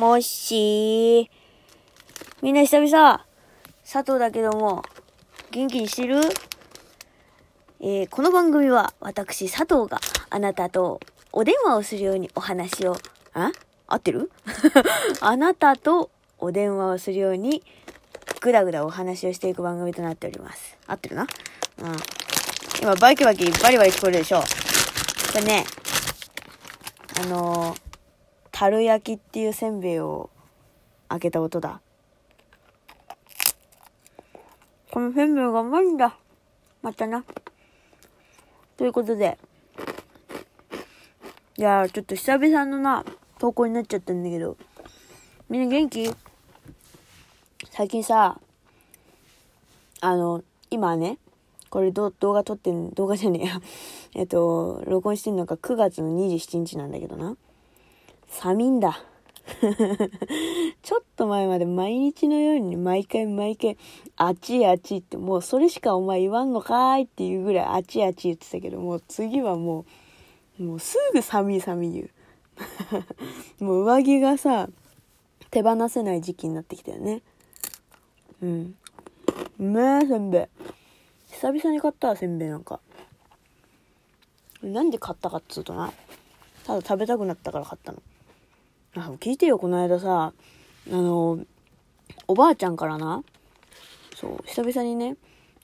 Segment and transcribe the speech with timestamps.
[0.00, 1.28] もしー。
[2.40, 3.26] みんな久々。
[3.84, 4.82] 佐藤だけども、
[5.50, 6.20] 元気にしてる？
[7.80, 10.00] えー、この番組は私佐藤が
[10.30, 11.00] あなたと
[11.32, 12.96] お電話をするようにお話を、
[13.34, 13.52] あ？
[13.88, 14.32] 合ってる？
[15.20, 17.62] あなたとお電話をするように
[18.40, 20.78] ぐだぐだお話をしていく番組となっております。
[20.86, 21.22] 合ってるな？
[21.24, 21.28] うん。
[22.80, 24.46] 今バキバキバリバリ聞こえるでしょこ
[25.34, 25.66] れね、
[27.22, 27.89] あのー、
[28.60, 30.28] 樽焼きっていうせんべいを
[31.08, 31.80] 開けた音だ。
[34.90, 36.18] このせんべいがうまいんだ。
[36.82, 37.24] またな。
[38.76, 39.38] ということで。
[41.56, 43.06] いやー、ちょっと久々のな、
[43.38, 44.58] 投稿になっちゃったんだけど。
[45.48, 46.14] みんな元気？
[47.70, 48.38] 最近さ、
[50.02, 51.16] あの、今ね、
[51.70, 53.62] これど動画撮ってん、動画じゃねえや。
[54.14, 57.38] えっと、録音してんのが9月の27日なんだけどな。
[58.30, 59.02] 寒いんだ。
[60.82, 63.76] ちょっと前まで毎日のように毎回毎回、
[64.16, 69.84] あっちあっちってもうそれしかお前言わんのかーいっていうぐらいあっちあっち言ってたけど、もう次はも
[70.58, 72.10] う、もうすぐ寒い寒い言う。
[73.64, 74.68] もう上着がさ、
[75.50, 77.22] 手放せない時期になってきたよね。
[78.40, 78.76] うん。
[79.58, 81.32] うめえ、せんべい。
[81.32, 82.80] 久々に買ったわ、せんべいなんか。
[84.62, 85.92] なんで買ったかっつうとな。
[86.64, 88.00] ただ食べたくなったから買ったの。
[88.94, 90.32] あ、聞いてよ、この間さ、
[90.90, 91.38] あの、
[92.26, 93.22] おばあちゃんからな、
[94.16, 95.16] そう、久々にね、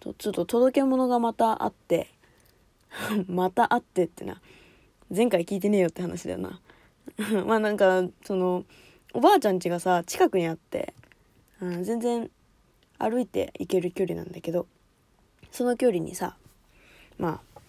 [0.00, 2.08] ちょっと届け物がまたあって、
[3.28, 4.40] またあってってな。
[5.14, 6.60] 前回聞いてねえよって話だよな。
[7.46, 8.64] まあなんか、その、
[9.12, 10.94] おばあちゃん家がさ、近くにあって、
[11.60, 12.30] うん、全然
[12.98, 14.66] 歩いて行ける距離なんだけど、
[15.50, 16.36] その距離にさ、
[17.18, 17.60] まあ、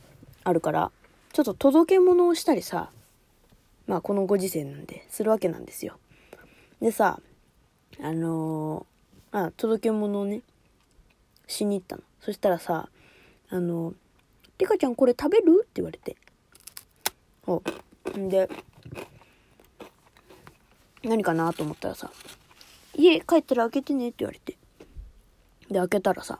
[0.46, 0.92] あるから、
[1.34, 2.90] ちょっと届け物をしたりさ、
[3.92, 6.00] まあこのご時世なんで、するわけなんですよ。
[6.80, 7.20] でさ、
[8.02, 10.44] あのー、あ届け物をね、
[11.46, 12.04] しに行ったの。
[12.22, 12.88] そしたらさ、
[13.50, 13.96] あのー、
[14.60, 15.64] リカちゃんこれ食べる？
[15.64, 16.16] って言われて。
[17.46, 17.62] お
[18.18, 18.48] んで、
[21.04, 21.52] 何かな？
[21.52, 22.10] と思ったらさ、
[22.96, 24.58] 家帰ったら開けてねって言われて。
[25.70, 26.40] で、開けたらさ、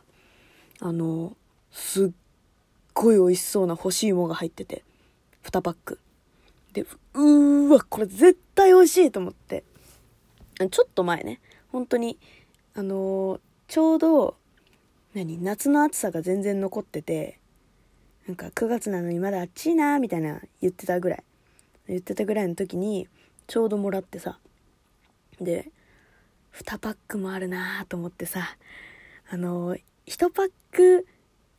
[0.80, 1.34] あのー、
[1.70, 2.10] すっ
[2.94, 4.84] ごい美味しそうな干し芋が入ってて、
[5.44, 5.98] 2パック。
[6.72, 9.64] で、うーわ、これ絶対美味しいと思って。
[10.70, 11.40] ちょっと前ね、
[11.70, 12.18] 本当に、
[12.74, 14.36] あのー、ちょうど、
[15.14, 17.38] 何、夏の暑さが全然残ってて、
[18.26, 21.24] なんか9月なのにまだ暑いなみたいな言ってたぐらい。
[21.88, 23.08] 言ってたぐらいの時に、
[23.46, 24.38] ちょうどもらってさ。
[25.40, 25.70] で、
[26.52, 28.56] 2パックもあるなと思ってさ、
[29.28, 31.06] あのー、1パック、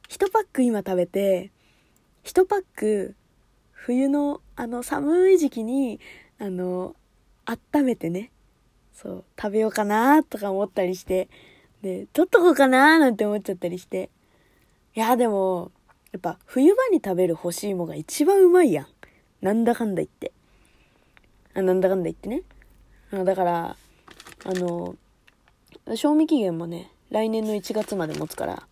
[0.09, 1.51] 1パック今食べて、
[2.23, 3.15] 1パック
[3.85, 5.99] 冬のあの寒い時期に
[6.39, 6.95] あの
[7.45, 8.31] 温めてね
[8.93, 11.27] そう食べようかなとか思ったりして
[11.81, 14.09] で取っとこうかななんて思っちゃったりして。
[14.95, 15.71] いやでも
[16.11, 18.87] やっぱ冬場に食べる干し芋が一番うまいやん。
[19.41, 20.31] なんだかんだ言って。
[21.55, 22.43] あなんだかんだ言ってね。
[23.11, 23.75] あだから
[24.45, 24.95] あの
[25.95, 28.63] 賞味期限もね来年の1月まで持つから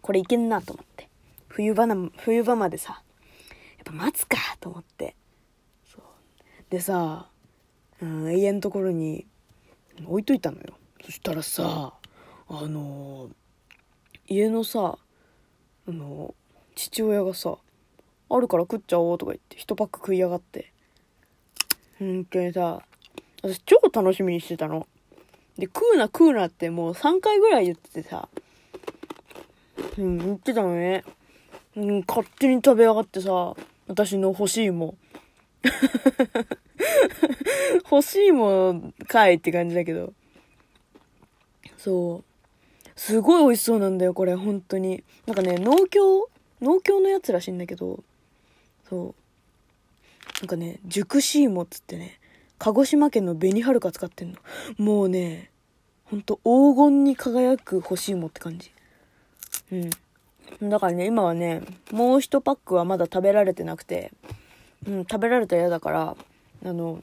[0.00, 1.08] これいけんなと思って。
[1.46, 3.02] 冬場な冬場までさ
[3.88, 5.16] ぱ待つかと思って。
[5.90, 6.02] そう。
[6.70, 7.28] でさ、
[8.00, 9.26] うん、家のところに
[10.06, 10.74] 置いといたのよ。
[11.04, 11.94] そしたらさ、
[12.48, 13.30] あのー、
[14.28, 14.98] 家のさ、
[15.88, 16.34] あのー、
[16.74, 17.56] 父親がさ、
[18.30, 20.72] あるから食っちゃおうとか言って、一パック食いやがって。
[21.98, 22.82] 本当にさ、
[23.42, 24.86] 私超楽しみにしてたの。
[25.56, 28.28] で、食うな食うなってもう3回ぐらい言っててさ、
[29.96, 31.04] うん、言ってたのね。
[31.76, 33.54] うん、勝手に食べやがってさ、
[33.88, 34.98] 私の欲しいもん。
[37.90, 40.12] 欲しいもんかいって感じだけど。
[41.78, 42.24] そう。
[42.94, 45.02] すごい美味しそうなんだよ、これ、本当に。
[45.26, 46.28] なんかね、農協
[46.60, 48.02] 農協のやつらしいんだけど、
[48.88, 49.14] そう。
[50.40, 52.18] なんかね、熟し芋っつってね、
[52.58, 54.38] 鹿児島県の紅はるか使ってんの。
[54.76, 55.50] もうね、
[56.04, 58.72] ほんと黄金に輝く干し芋って感じ。
[59.72, 59.90] うん。
[60.62, 61.62] だからね、今はね、
[61.92, 64.12] もう一パックはまだ食べられてなくて、
[64.86, 66.16] うん、食べられたら嫌だから、
[66.64, 67.00] あの、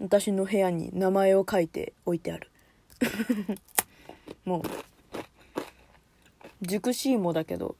[0.00, 2.50] 私の部屋に名前を書いて置いてある。
[4.44, 4.62] もう、
[6.62, 7.76] 熟し芋だけど、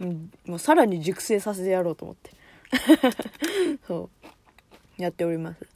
[0.00, 2.30] うん、もうさらに熟成させてやろうと思って。
[3.86, 4.10] そ
[4.98, 5.02] う。
[5.02, 5.66] やっております。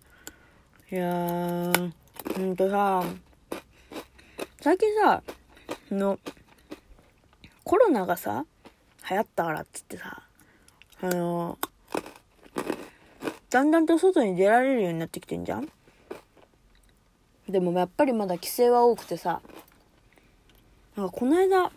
[0.92, 1.92] いやー、
[2.36, 3.04] ほんとさ、
[4.60, 5.22] 最近さ、
[5.90, 6.18] の、
[7.64, 8.44] コロナがさ、
[9.08, 10.22] 流行ったからっつってさ、
[11.02, 11.58] あの
[13.48, 15.68] だんだんと外に出られるようになってきてんじゃん？
[17.48, 19.40] でもやっぱりまだ規制は多くてさ
[20.96, 21.72] なんかこの間あ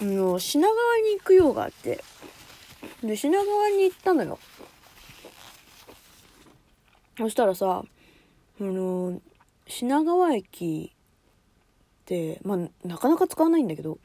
[0.00, 2.04] の品川に行く用があって
[3.02, 4.38] で品川に行ったのよ。
[7.16, 7.82] そしたらさ
[8.60, 9.20] あの
[9.66, 10.91] 品川駅
[12.44, 13.98] まあなかなか使わないんだけど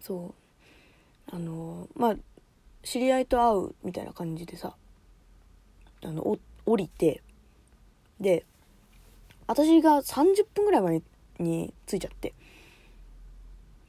[0.00, 0.34] そ
[1.30, 1.34] う。
[1.34, 2.16] あのまあ
[2.82, 4.74] 知り合いと会うみたいな感じでさ
[6.02, 7.22] あのお降りて
[8.20, 8.44] で
[9.46, 11.02] 私が30分ぐらい前
[11.38, 12.34] に着いちゃって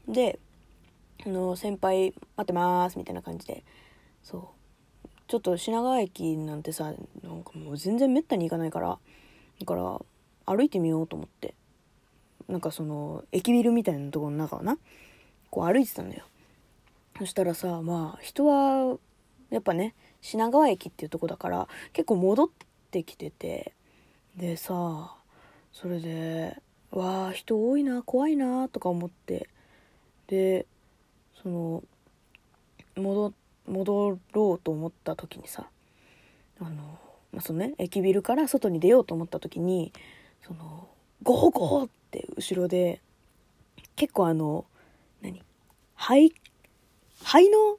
[0.08, 0.40] で
[1.26, 3.64] あの先輩待ってますみたいな感じで
[4.24, 4.42] そう。
[5.28, 9.00] ちょっと品川駅なんてさなんかもう全然めったに行かないから
[9.60, 10.00] だから
[10.46, 11.56] 歩いてみようと思って。
[12.48, 14.78] なんかその駅ビルみたいなところの中をな？
[15.50, 16.24] こう歩いてたのよ。
[17.18, 18.98] そしたらさまあ人は
[19.50, 22.50] やっぱね品川駅っていうとこだから結構戻っ
[22.92, 23.74] てきてて
[24.36, 25.16] でさ
[25.72, 26.58] それで
[26.92, 29.50] わあ人多いな怖いなとか思って
[30.28, 30.66] で
[31.42, 31.84] その
[32.96, 33.34] 戻
[33.68, 35.68] 戻ろうと思った時にさ
[36.60, 37.00] あの、
[37.32, 39.94] まあ、そのね駅ビルから外に出ようと思った時に
[40.46, 40.88] その
[41.24, 43.02] ゴーゴーって後ろで
[43.96, 44.66] 結構あの
[45.22, 45.42] 何？
[45.96, 46.34] 肺？
[47.24, 47.78] 肺の？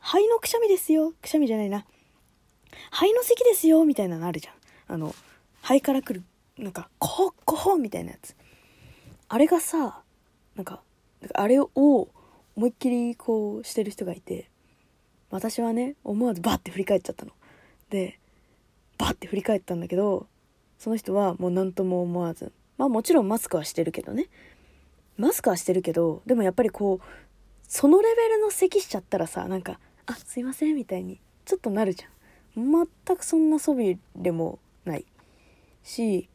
[0.00, 1.12] 肺のくしゃみですよ。
[1.20, 1.84] くしゃみじゃないな。
[2.90, 3.84] 肺の咳ですよ。
[3.84, 4.54] みたいなのあるじゃん。
[4.94, 5.14] あの
[5.62, 6.22] 肺から来る
[6.56, 8.34] なんかコホコホみたいなやつ。
[9.28, 10.00] あれがさ
[10.56, 10.80] なんか
[11.34, 14.48] あれを思いっきりこうしてる人がいて
[15.30, 17.32] 私はね思わずバッて振り返っちゃったの。
[17.90, 18.18] で
[18.96, 20.26] バッて振り返ったんだけど
[20.78, 24.28] その人はもう何とも思わずまあもちろんマスクはしてるけどね。
[25.18, 27.06] マスクはしてるけどでもやっぱりこう
[27.66, 32.08] そのレベルの咳しちゃったらさなんか「あすいません」みたいにちょっとなるじゃ
[32.60, 32.86] ん。
[33.06, 35.04] 全くそんな素振りもない。
[35.82, 36.28] し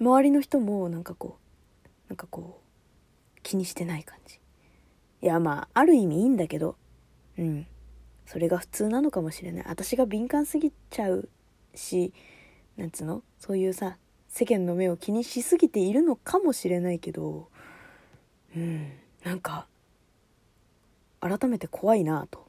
[0.00, 1.36] 周りの人もなんかこ
[1.84, 2.60] うなんかこ
[3.36, 4.40] う気にしてない感じ。
[5.22, 6.76] いやまあある意味いいんだけど
[7.38, 7.66] うん。
[8.26, 9.64] それが普通なのかもしれない。
[9.66, 11.28] 私が敏感すぎちゃう
[11.74, 12.12] し
[12.76, 13.22] なんつうの？
[13.38, 13.98] そういうさ
[14.30, 17.48] 世間の目を気にしすぎているのかもしれないけど
[18.56, 18.92] うん
[19.22, 19.66] なんか
[21.20, 22.46] 改めて怖いなと、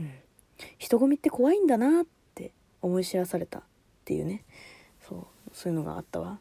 [0.00, 0.10] うん、
[0.78, 3.62] 人混みって怖いんだなって思い知らされたっ
[4.04, 4.44] ていうね。
[5.06, 6.38] そうそういうのがあったわ。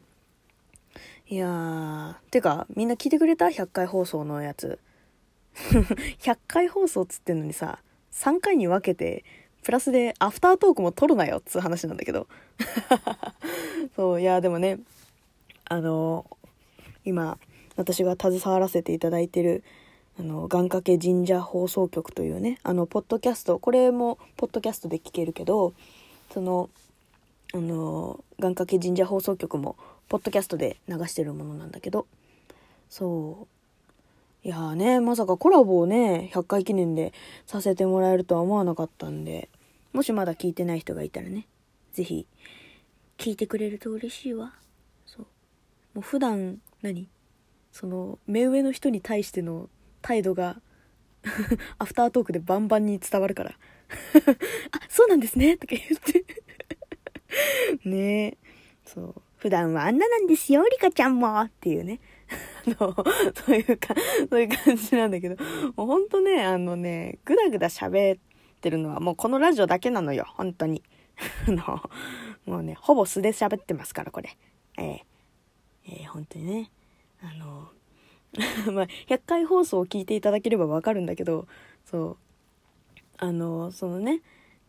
[1.28, 4.80] いやーてかみんな聞いてくれた？100回放送のやつ。
[6.20, 7.80] 100回放送っつってんのにさ
[8.14, 9.26] 3回に分けて
[9.64, 12.28] プラスでアフタートークも撮るなよっつう話なんだけど。
[13.96, 14.80] そういやでもね
[15.66, 16.26] あの
[17.06, 17.38] 今
[17.76, 19.64] 私が携わらせていただいてる
[20.20, 25.74] あの願掛け神社放送局というねあのポッドキャストこれもポッドキャストで聞けるけど
[26.32, 26.70] その
[27.54, 29.76] あの願掛け神社放送局も
[30.10, 32.06] ポッドキャストで流してるものなんだけど
[32.90, 33.59] そう
[34.44, 37.14] いやーねまさかコラボをね100回記念で
[37.46, 39.50] させてもらえるとは思わなかったんで
[39.92, 41.48] もしまだ聞いてない人がいたらね
[41.94, 42.28] 是非
[43.20, 44.54] 聞いてくれると嬉しいわ。
[45.06, 45.26] そう。
[45.94, 47.10] もう普段何？
[47.74, 49.70] その目上の人に対しての
[50.02, 50.62] 態度が
[51.78, 53.52] アフタートークでバンバンに伝わるから。
[54.72, 56.26] あ、そうなんですねとか言って。
[57.84, 58.26] ね。
[58.26, 58.38] え。
[58.86, 59.22] そう。
[59.40, 62.00] 普段はあんななんですよ、リカちゃんもっていうね。
[62.68, 62.94] あの、
[63.34, 63.96] そういうか、
[64.30, 65.36] そういう感じなんだけど、
[65.76, 68.20] もうほんとね、あのね、ぐだぐだ喋っ
[68.62, 70.84] てるのはもうこのラジオだけなのよ、本当に。
[71.48, 71.90] あの、
[72.46, 74.38] もうね、ほぼ素で喋ってますから、これ。
[74.78, 75.00] えー、
[75.86, 76.72] えー、本当にね。
[77.22, 77.70] あの、
[78.74, 81.48] まあ、100回放送を聞いていただければわかるんだけど、
[81.86, 82.18] そう、
[83.18, 84.22] あの、そのね、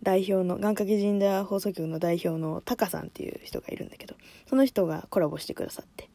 [0.02, 4.14] 代表の、願掛け神社放送局の代表のタカさんっていう人がいるんだけど、
[4.49, 6.09] その人がコラボしてくださって。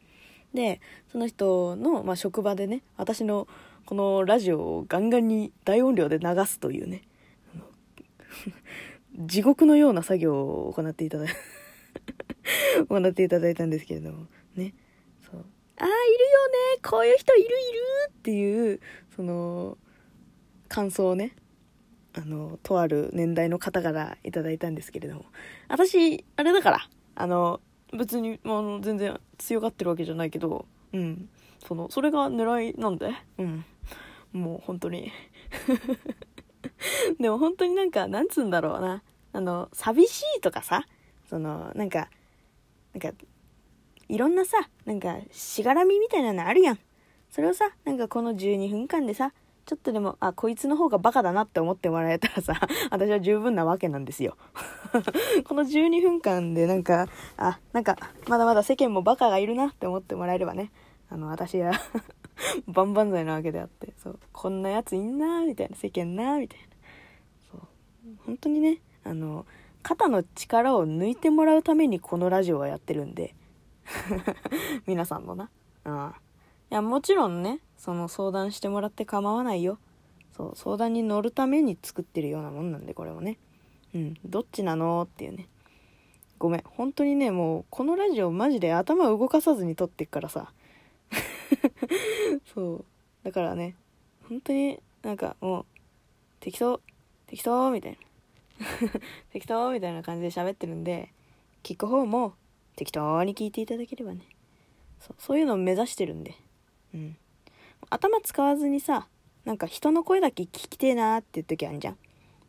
[0.54, 3.48] で、その人の、まあ、職場でね、私の
[3.86, 7.04] このラジオをガンガンに大音量で流すというね、
[9.14, 11.26] 地獄のような作業を行っていただ
[12.90, 14.74] 行っていただいたんですけれども、ね。
[15.78, 17.56] ああ、いるよね、こういう人いるいる
[18.10, 18.80] っていう、
[19.16, 19.78] その、
[20.70, 21.36] 感想をね、
[22.18, 25.26] あの、とある年代の方からいただいたんですけれども、
[25.68, 27.60] 私、あれだから、あの、
[27.98, 31.30] 別に、あの、全然強がってるわけじゃないけど、うん、
[31.68, 33.66] その、それが狙いなんで、うん、
[34.32, 35.12] もう本当に。
[37.20, 39.04] でも本当になんか、なんつうんだろうな、
[39.34, 40.86] あの、寂しいとかさ、
[41.30, 42.10] その、なんか、
[42.94, 43.12] なんか、
[44.08, 46.80] いろんなさ、なんか、しがらみみたいなのあるやん。
[47.30, 49.34] それをさ、なんかこの12分間でさ、
[49.66, 52.54] ちょっとでも、あ、こいつの方がバカだなって思ってもらえたらさ、
[52.92, 54.38] 私は十分なわけなんですよ。
[55.44, 60.72] この12分間でなんか、あ、なんか、まだまだ世間もバカがいるなって思ってもらえればね、
[61.10, 61.74] あの、私は
[62.68, 66.66] 万々歳なわけであって、そう、こんなやついんなーみたいな、世間なーみたいな。
[67.52, 67.62] そう、
[68.24, 69.48] 本当にね、あの、
[69.82, 73.34] 肩の力を抜いてもらうためにこのラジオはやってるんで、
[74.86, 75.50] 皆さんのな。
[75.86, 76.25] ああ。
[76.72, 79.78] いや、もちろんね、その相談してもらって構わないよ。
[80.36, 83.38] そう、相談に乗るために作ってるようなもんなんで、これもね。
[83.94, 85.48] うん、どっちなのっていうね。
[86.38, 90.52] ごめん、本当にね、もう、このラジオマジで頭動かさずに撮ってっからさ。
[92.54, 92.86] そう。
[93.24, 93.76] だからね、
[94.28, 95.66] 本当になんかもう、
[96.40, 96.82] 適当、
[97.28, 97.98] 適当みたいな。
[99.32, 101.14] 適当みたいな感じで喋ってるんで、
[101.64, 102.34] 聞く方も
[102.76, 104.28] 適当に聞いていただければね。
[105.00, 106.36] そうそういうのを目指してるんで。
[106.96, 107.18] うん。
[107.90, 109.08] 頭使わずにさ、
[109.44, 111.98] なんか人の声だけ聞きてえなーっていう時あるじゃん。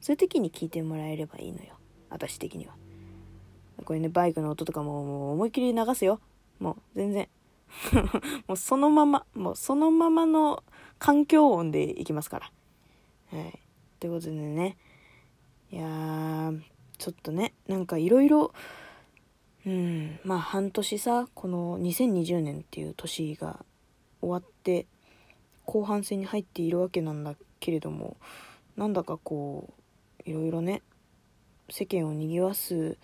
[0.01, 1.75] そういう時に聞いてもらえればいいのよ。
[2.09, 2.75] 私的には。
[3.85, 6.21] これね、バイクの音とかももう思いっきり流すよ。
[6.59, 7.29] もう全然。
[8.47, 10.63] もうそのまま、もうそのままの
[10.99, 12.53] 環境音でいきますから。
[13.39, 13.59] はい。
[14.01, 14.77] ということでね。
[15.71, 16.63] いやー、
[16.97, 18.53] ちょっとね、なんかいろいろ、
[19.67, 23.65] うん、まあ半年さ、この2020年っていう年が
[24.21, 24.87] 終わって
[25.65, 28.17] 後半戦に入っているわけなんだけれども
[28.77, 29.73] なんだかこ
[30.27, 30.83] ういろいろね
[31.71, 32.97] 世間をにぎわす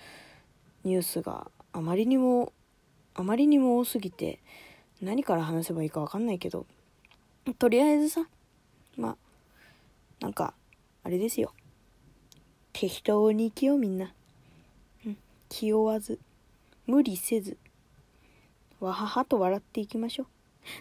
[0.84, 2.52] ニュースがあまりにも
[3.14, 4.40] あまりにも多すぎて
[5.00, 6.66] 何から話せばいいか分かんないけど
[7.58, 8.26] とりあえずさ
[8.96, 9.16] まあ
[10.20, 10.54] なんか
[11.04, 11.52] あれですよ。
[12.72, 14.12] 適当に生きようみんな、
[15.04, 15.16] うん、
[15.48, 16.18] 気負わず
[16.86, 17.56] 無理せず
[18.80, 20.26] わははと笑っていきましょう。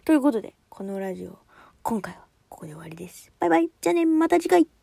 [0.06, 1.40] ということで、このラジオ、
[1.84, 3.32] 今回はここで終わりです。
[3.40, 3.70] バイバイ。
[3.82, 4.68] じゃあね、また次回。